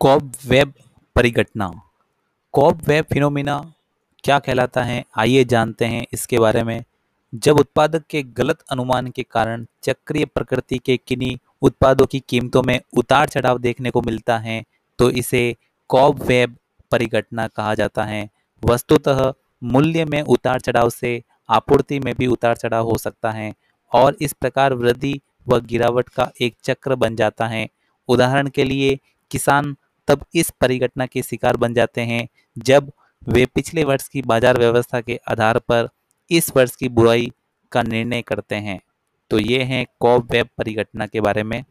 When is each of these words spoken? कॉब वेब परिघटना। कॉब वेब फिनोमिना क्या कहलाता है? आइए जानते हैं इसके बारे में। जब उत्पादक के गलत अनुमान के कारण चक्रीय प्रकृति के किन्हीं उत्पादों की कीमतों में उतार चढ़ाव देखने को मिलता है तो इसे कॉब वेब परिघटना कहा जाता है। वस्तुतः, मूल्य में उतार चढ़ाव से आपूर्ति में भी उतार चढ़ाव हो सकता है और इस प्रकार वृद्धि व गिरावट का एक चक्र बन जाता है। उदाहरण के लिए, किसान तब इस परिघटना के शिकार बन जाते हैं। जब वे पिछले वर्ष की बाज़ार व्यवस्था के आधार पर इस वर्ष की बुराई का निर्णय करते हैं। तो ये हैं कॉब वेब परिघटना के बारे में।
कॉब 0.00 0.32
वेब 0.46 0.72
परिघटना। 1.16 1.70
कॉब 2.54 2.80
वेब 2.86 3.04
फिनोमिना 3.04 3.56
क्या 4.24 4.38
कहलाता 4.38 4.82
है? 4.82 5.04
आइए 5.18 5.44
जानते 5.44 5.84
हैं 5.84 6.04
इसके 6.12 6.38
बारे 6.38 6.62
में। 6.62 6.84
जब 7.32 7.58
उत्पादक 7.60 8.02
के 8.10 8.22
गलत 8.22 8.58
अनुमान 8.70 9.06
के 9.08 9.22
कारण 9.24 9.64
चक्रीय 9.82 10.24
प्रकृति 10.24 10.78
के 10.78 10.96
किन्हीं 10.98 11.36
उत्पादों 11.62 12.06
की 12.06 12.20
कीमतों 12.28 12.62
में 12.62 12.80
उतार 12.98 13.28
चढ़ाव 13.28 13.58
देखने 13.58 13.90
को 13.90 14.00
मिलता 14.02 14.36
है 14.38 14.62
तो 14.98 15.10
इसे 15.12 15.44
कॉब 15.90 16.22
वेब 16.22 16.56
परिघटना 16.92 17.46
कहा 17.48 17.74
जाता 17.74 18.04
है। 18.04 18.28
वस्तुतः, 18.62 19.32
मूल्य 19.62 20.04
में 20.04 20.20
उतार 20.22 20.60
चढ़ाव 20.60 20.90
से 20.90 21.22
आपूर्ति 21.50 22.00
में 22.00 22.14
भी 22.14 22.26
उतार 22.26 22.56
चढ़ाव 22.56 22.90
हो 22.90 22.98
सकता 22.98 23.30
है 23.30 23.52
और 23.92 24.16
इस 24.20 24.32
प्रकार 24.32 24.74
वृद्धि 24.74 25.20
व 25.48 25.60
गिरावट 25.62 26.08
का 26.08 26.30
एक 26.40 26.56
चक्र 26.64 26.94
बन 26.96 27.16
जाता 27.16 27.46
है। 27.46 27.66
उदाहरण 28.08 28.48
के 28.48 28.64
लिए, 28.64 28.98
किसान 29.30 29.74
तब 30.08 30.24
इस 30.34 30.50
परिघटना 30.60 31.06
के 31.06 31.22
शिकार 31.22 31.56
बन 31.56 31.74
जाते 31.74 32.00
हैं। 32.00 32.26
जब 32.56 32.90
वे 33.22 33.44
पिछले 33.46 33.84
वर्ष 33.84 34.08
की 34.08 34.22
बाज़ार 34.22 34.58
व्यवस्था 34.58 35.00
के 35.00 35.18
आधार 35.28 35.58
पर 35.58 35.88
इस 36.30 36.50
वर्ष 36.56 36.74
की 36.76 36.88
बुराई 36.88 37.30
का 37.72 37.82
निर्णय 37.82 38.22
करते 38.22 38.54
हैं। 38.54 38.80
तो 39.30 39.38
ये 39.38 39.62
हैं 39.62 39.84
कॉब 40.00 40.28
वेब 40.30 40.48
परिघटना 40.58 41.06
के 41.06 41.20
बारे 41.20 41.42
में। 41.42 41.64